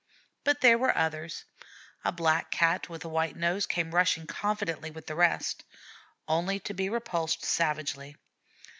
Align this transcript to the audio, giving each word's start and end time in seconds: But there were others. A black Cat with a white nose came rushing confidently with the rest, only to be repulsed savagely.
But 0.43 0.61
there 0.61 0.79
were 0.79 0.97
others. 0.97 1.45
A 2.03 2.11
black 2.11 2.49
Cat 2.49 2.89
with 2.89 3.05
a 3.05 3.07
white 3.07 3.35
nose 3.35 3.67
came 3.67 3.93
rushing 3.93 4.25
confidently 4.25 4.89
with 4.89 5.05
the 5.05 5.13
rest, 5.13 5.63
only 6.27 6.59
to 6.61 6.73
be 6.73 6.89
repulsed 6.89 7.45
savagely. 7.45 8.15